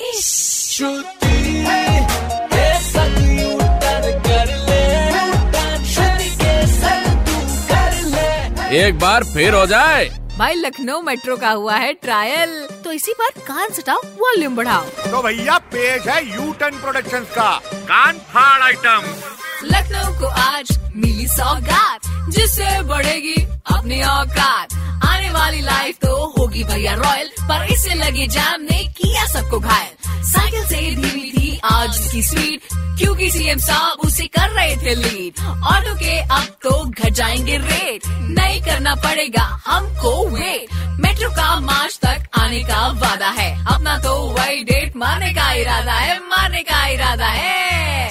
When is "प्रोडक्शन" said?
16.80-17.24